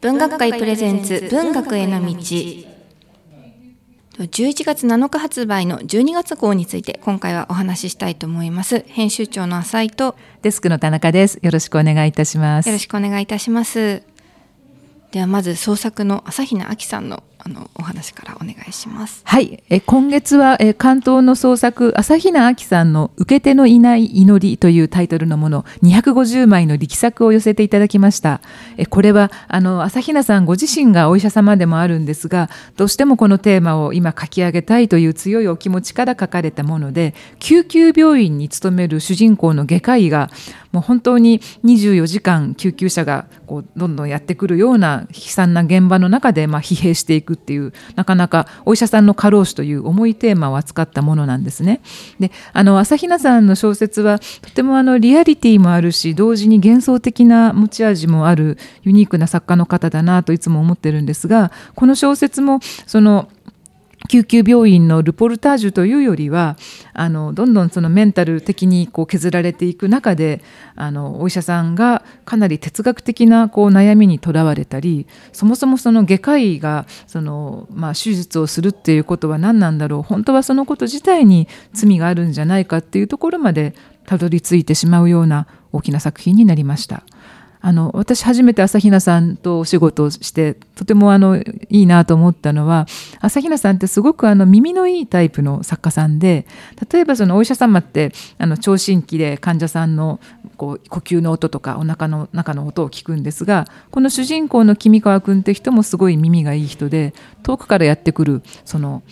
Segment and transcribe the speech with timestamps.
[0.00, 2.12] 文学界プレゼンツ文学への道。
[4.18, 8.84] 11月7日発売の12月号について今回はお話ししたいと思います。
[8.86, 11.38] 編集長の浅井とデスクの田中です。
[11.42, 12.68] よろしくお願いいたします。
[12.68, 14.02] よろしくお願いいたします。
[15.10, 19.22] ではまず創作の朝比奈亜紀さんのあのお話からお願いします。
[19.24, 28.40] はい、え今月はえ関東の創作朝比奈亜紀さんの受け手のいない祈りというタイトルのもの250枚の力作を寄せていただきました。
[28.76, 40.30] えこれはあの朝比奈さんご自身がお医者様でもあるんですが、どうしてもこのテーマを今書き上げたいという強いお気持ちから書かれたもので、救急病院に勤める主人公の外科医が
[40.72, 51.80] もう本当に24時間救急車がこうどんどんやってくるような悲惨な現場の中でまあ疲弊していくくっていうなかなかお医者さんの過労死という重いテーマを扱ったものなんですね。
[52.18, 63.28] であの朝比奈さんの小説はとてもあのリアリティもあるし同時に幻想的な持ち味もあるユニークな作家の方だなといつも思ってるんですがこの小説もその
[64.08, 66.56] 救急病院のルポルタージュというよりは
[66.94, 70.40] あのどんどんそのメンタル的にこう削られていく中で
[70.76, 83.74] あのお医者さんがかなり哲学的なこう悩みにとらわれたりそもそもその外科医がその、まあ、手術をするっていうことは何なんだろう本当はそのこと自体に罪があるんじゃないかっていうところまで
[84.06, 87.02] たどり着いてしまうような大きな作品になりました。
[87.60, 92.86] あの私初めて朝比奈さんとお仕事をしてとてもあのいいなと思ったのは
[93.20, 96.46] 朝比奈さんってすごくあの耳のいいタイプの作家さんで
[96.90, 100.20] 例えばそのお医者様ってあの聴診器で患者さんの
[100.56, 109.02] こう呼吸の音とかお腹の中の音を聞くんですがこの主人公の君川君って人もすごい耳がいい人で遠くからやってくるその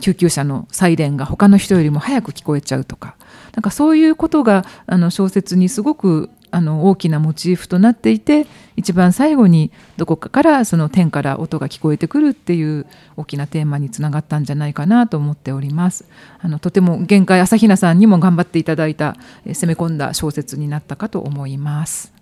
[0.00, 3.16] 救急車のサイレンが他の人よりも早く聞こえちゃうとか
[3.54, 16.04] なんかそういうことがあの小説にすごくあの大きなモチーフとなっていて一番最後にどこかからその天から音が聞こえてくるっていう大きなテーマにつながったんじゃないかなと思っております。
[16.40, 22.13] あのとても限界朝比奈さんにも頑張っていただいた攻め込んだ小説になったかと思います。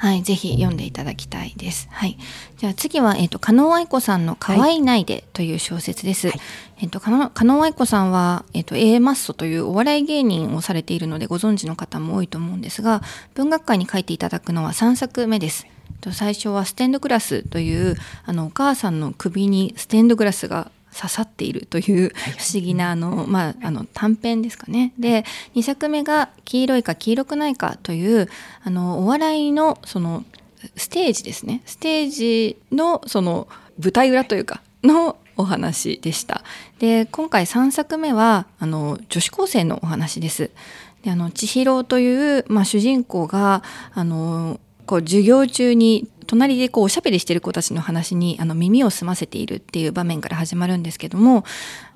[0.00, 1.86] はい、ぜひ読んでいただきたいです。
[1.90, 2.16] はい、
[2.56, 6.28] じゃあ次はえっ、ー、と加納愛子さんの可愛いないでという小説です。
[6.28, 6.40] はい、
[6.78, 13.02] えっ、ー、と加納愛子さんはえっ、ー、と A マッソというお笑い芸人をされているのでご存知の方も多いと思うんですが、
[13.34, 15.66] 文学界に書いていただくのは3作目です。
[16.00, 17.94] と最初はステンドグラスという
[18.24, 24.92] あのお母さんの首にステンドグラスが刺さっているという不思議なあの、まあ、あの短編ですかね。
[24.98, 25.24] で
[25.54, 28.28] 2作目が「黄色いか黄色くないか」という
[28.64, 30.24] あのお笑いのその
[30.76, 33.48] ステージですねステージのその
[33.82, 36.42] 舞台裏というかのお話でした。
[36.78, 40.50] で今回3作目はあの女子高生のお話です。
[41.02, 43.62] であの千尋という、まあ、主人公が
[43.94, 51.44] あのこう授業中に隣でこうおしゃべりしてる子たちの話にあの耳を澄ませているっていう場面から始まるんですけども、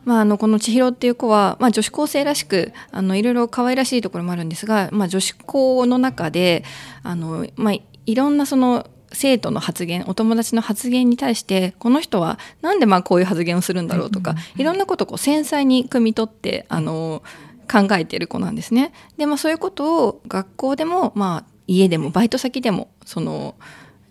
[0.05, 6.63] まあ、あのこの千尋っていう子は、まあ、女子高生らしくあのいろいろ可愛らしいところもあるんですが、まあ、女子校の中で
[7.03, 7.75] あの、まあ、
[8.07, 17.25] いろんなその生徒の発言お友達の発言に対してこの人は何でまあこういう発言をするんだろうとか、いろんなことをこう繊細に汲み取ってあの
[17.69, 18.93] 考えている子なんですね。
[19.17, 23.55] でまあそういうことを学校でもまあ家でもバイト先でもその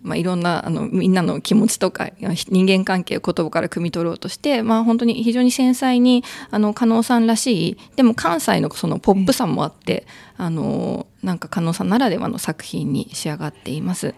[0.04, 10.06] まあ、いろんなあのみんなの気持ちとか人間関係を言葉から汲み取ろうとして、まあ、本当に非常に繊細にあの加納さんらしいでも関西のそのポップさもあって、
[10.36, 14.14] あのなんか加納さんならではの作品に仕上がっています。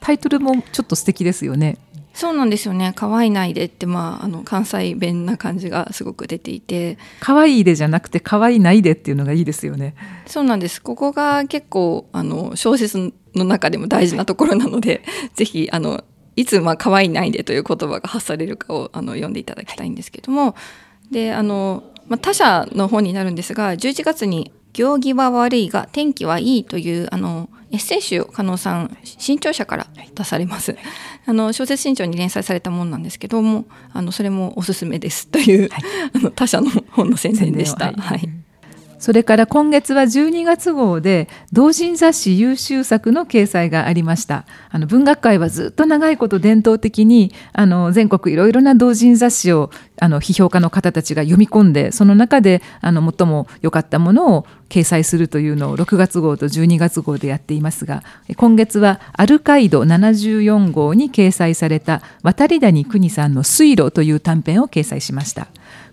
[0.00, 1.78] タイトルもちょっと素敵ですよね。
[2.12, 2.92] そうなんですよね。
[2.94, 6.98] 可愛いないでって、まあ、あの関西弁な感じがすごく出ていて。
[7.20, 9.94] 可愛いでじゃなくて、可愛いないでっていうのがいいですよね。
[10.26, 10.82] そうなんです。
[10.82, 15.02] ここが結構、あの小説の中でも大事なところなので、
[15.34, 16.04] ぜひ、あの。
[16.36, 20.54] いつ、まあ、可愛いないでという言葉が発されるかを、あの、読んでいただきたいんですけども。
[21.10, 30.76] で、あの、まあ、他社の本になるんですが、11月に行儀は悪いが天気はいいというあのエッセイ集を加納さん新潮社から出されます、
[31.26, 35.82] あの小説新潮に連載されたものなんですけどもあのそれもおすすめですという、はい、
[36.14, 37.92] あの他社の本の宣伝でした。
[37.92, 38.28] はい。
[39.00, 44.44] それから今月は12月号で同人雑誌優秀作の掲載がありました。
[44.68, 58.02] あの文学界はずっと長いこと伝統的にあの全国いろいろな同人雑誌をあの批評家の方たちが読み込んでその中であの最も良かったものを掲載するというのを6月号と12月号でやっていますが
[58.36, 65.48] 今月はアルカイド74号に掲載された渡谷邦さんの「水路」という短編を掲載しました。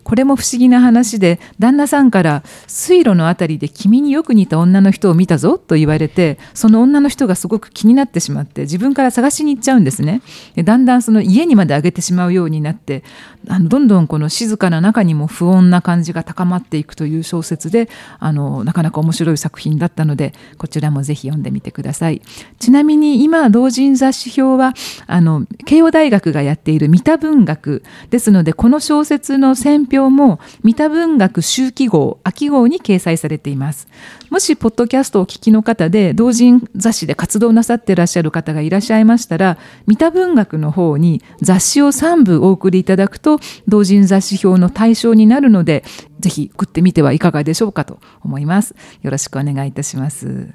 [0.08, 10.22] これも不思議な話で旦那さんから水路のあたりで君によく似た女の人を見たぞと言われてその女の人がすごく気になってしまって自分から探しに行っちゃうんですね
[10.56, 13.04] だんだんその家にまで上げてしまうようになって
[13.50, 17.90] あのどんどんこの静かな中にも不穏な感じが高まっていくという小説で
[18.20, 22.22] あのなかなか面白い作品だったのでこちらもぜひ読んでみてください。
[22.60, 24.74] ちなみに今同人雑誌表は
[25.08, 33.88] あの慶応大学がやっている三田文学ですのでこの小説の選評も三田文学秋季号秋号に掲載されています。
[34.30, 45.86] もしポッドキャストをお聞きの方で同人雑誌で活動なさっていらっしゃる方がいらっしゃいましたら三田文学の方に雑誌を3部お送りいただくと同人雑誌表の対象になるので
[46.20, 48.76] ぜひ送ってみてはいかがでしょうかと思います。
[49.02, 50.54] よろしくお願いいたします。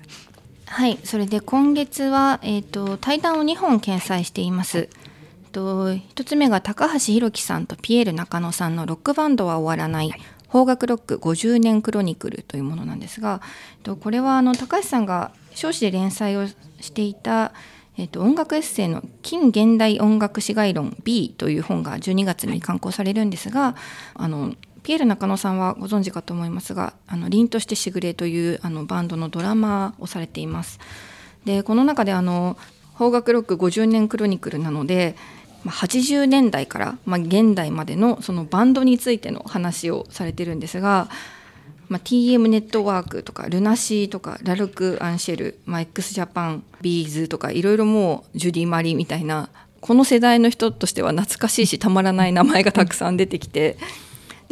[0.67, 4.88] はいそれで今月は、えーと、対談を2本掲載しています。
[5.53, 10.20] と1つ目が高橋宏樹さんとピエール中野さんの「ロックバンドは終わらない」はい。
[10.50, 13.41] 邦楽ロック50年クロニクルというものなんですが
[14.00, 17.53] これはあの高橋さんが少子で連載をしていた
[17.99, 23.76] えっと、音楽エッセイの「近現代音楽史概論 B」という本が12月に刊行されるんですが
[24.14, 30.81] あのピエール中野さんはご存知かと思いますが「あの凛として時雨」というあのバンドのドラマをされています。
[31.44, 32.56] でこの中であの
[32.96, 35.17] 邦楽ロック50年クロニクルなので
[35.67, 41.08] 80年代から、まあ、現代までのそのバンドについての話をされてるんですが、
[41.88, 49.49] まあ、TM NETWORK とか LUNA SEA とか L'Arc〜en〜Ciel、まあ、x ジャパンビーズとかいろいろもう JUDY AND MARY みたいな
[49.81, 53.76] この世代の人としては懐かしいしたまらない名前がたくさん出てきて。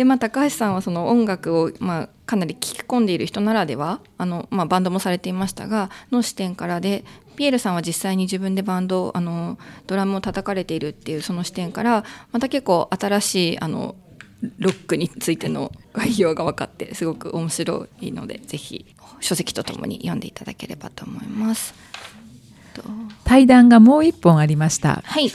[0.00, 7.04] でまあ、高橋さんはその音楽を、まあ、かなり聴き込んでいる人ならではあの、まあ、バンドもされていましたがの視点からで
[7.36, 13.94] ピエールさんは実際に自分でバンドあのドラムを叩かれているっていうその視点からまた結構新しいあの
[14.56, 18.86] ロックについての概要が分かってすごく面白いのでぜひ
[19.20, 21.74] 書籍とともに読んでいただければと思います。
[23.24, 25.02] 対談がもう一本ありました。
[25.04, 25.30] はい。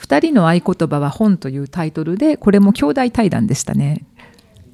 [0.00, 4.06] 二人の合言葉は本というタイトルでこれも兄弟対談でしたね。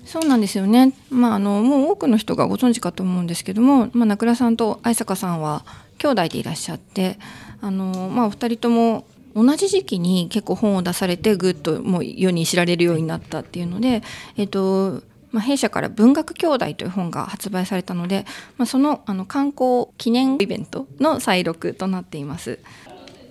[0.04, 0.92] そうなんですよね。
[1.10, 5.64] まああのもう多くの人がご存知かと思うんですけども、まあ名倉さんと愛坂さんは
[5.98, 7.18] 兄弟でいらっしゃって
[7.60, 14.04] あの、まあ、お二人とも同じ時期に結構本を出されてぐっともう世に知られるようになったっていうので、
[14.36, 15.02] えっと
[15.32, 18.26] まあ、弊社から「文学兄弟」という本が発売されたので、
[18.58, 22.60] まあ、そのあの観光記念イベントの再録となっています。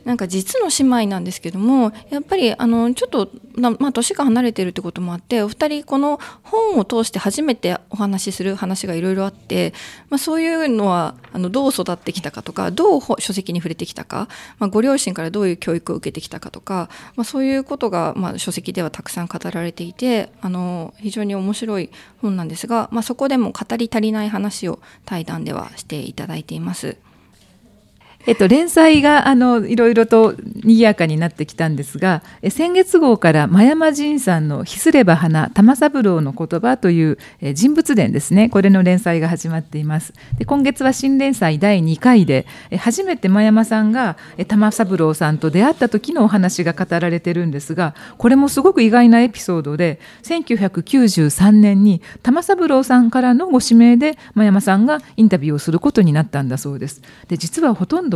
[0.06, 9.74] なんか実の姉妹なんですけどもやっぱりあのちょっと、まあ、年が離れてるってこともあってお二人この本を通して初めてお話しする話がいろいろあって、
[10.10, 14.28] まあ、そういうのはあのどう育ってきたかとかどう書籍に触れてきたか、
[14.60, 21.90] まあ、ご両親からどういう教育を受けてきたかとか、まあ、そういうことが、まあ、書籍ではたくさん語られていてあの非常に面白い
[22.22, 26.98] 本なんですが、まあ、そこでも語り足りない話を対談ではしていただいています。
[28.28, 30.34] えっと、連載があのいろいろと
[30.64, 38.50] 賑やかになってきたんですがえ先月号から真山仁さんの「ひすれば花玉三郎の言葉」というえ人物伝ですね。
[38.50, 40.14] これの連載が始まっています。
[40.40, 57.04] で今月は新連載第2回でえ初めて真山さんがえ玉三郎さんと出会った時のお話が語られてるんですがこれもすごく意外なエピソードで1993年に玉三郎さんからのご指名で真山さんがインタビューをすることになったんだそうです。
[57.28, 58.15] で実はほとんど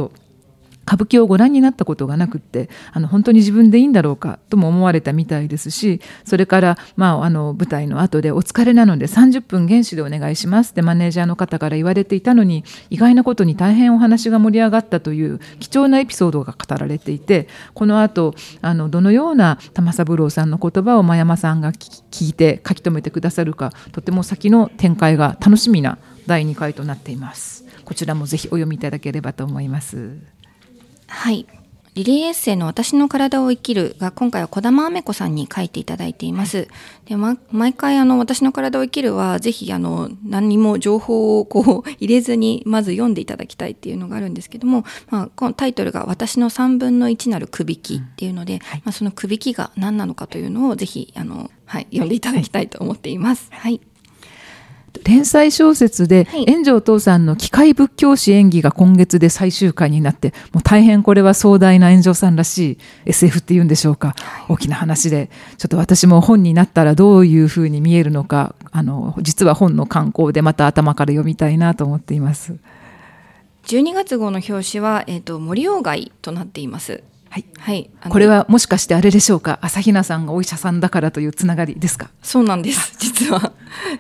[0.89, 27.69] 歌舞伎をご覧になったことがなくってあの本当に自分でいいんだろうかとも思われたみたいですしそれから、まあ、あの舞台の後で「お疲れなので30分原始でお願いします」ってマネージャーの方から言われていたのに意外なことに大変お話が盛り上がったという貴重なエピソードが語られていてこの後あのどのような玉三郎さんの言葉を真山さんが聞いて書き留めてくださるかとても先の展開が楽しみな第2回となっています。
[27.89, 30.19] こちらもぜひお読みいただければと思います。
[31.07, 31.47] はい
[31.95, 36.67] リレーエッセイの私の体を生きるが今回は児玉雨子さんに書いていただいています。
[37.05, 53.49] で、ま、毎回あの私の体を生きるはぜひあの何も情報をこう入れずにまず読んでいただきたいっていうのがあるんですけども、まあ、このタイトルが私の3分の1なるくびきっていうので、うんはい、まあ、そのくびきが何なのかというのをぜひあの、はい、読んでいただきたいと思っています。
[53.51, 53.81] はい
[55.03, 64.15] 連載小説で、炎上父さんの機械仏教師演技が今月で最終回になってもう大変これは壮大な炎上さんらしい SF っていうんでしょうか、
[64.47, 72.55] 大きな話でちょっと私も本になったらどういうふうに見えるのかあの実は本の刊行でまた頭から読みたいなと思っています。
[73.65, 79.59] 12月号の表紙は、えーと、森鴎外となっていますはい、はい、これはもしかしてあれでしょうか？
[79.62, 82.09] 朝比奈さんがお医者さんだからというつながりですか？
[82.21, 82.95] そうなんです。
[82.98, 83.54] 実は。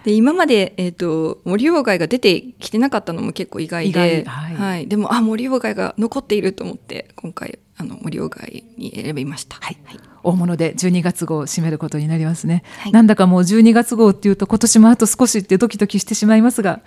[0.03, 4.21] で今まで、えー、と森鴎外が出てきてなかったのも結構意外で。
[4.21, 4.55] 意外。
[4.55, 4.87] はい。
[4.87, 9.57] でもあ森鴎外が残っていると思って今回あの森鴎外に選びました。
[9.61, 9.77] はい。
[10.23, 12.91] 大物で12月号を締めることになりますね、はい。
[12.91, 16.81] なんだかもう12月号っていうと今年もあと少しってドキドキしてしまいますが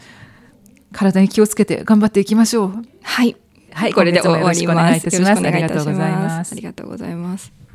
[0.93, 2.85] 体に気をつけて頑張っていきましょう。
[3.03, 3.37] はい、
[3.75, 4.95] はいこれで終わり今月もよろしくお願ます。
[4.95, 7.72] いいたしますよろくお願いいたしありがとうございますありがとうございます。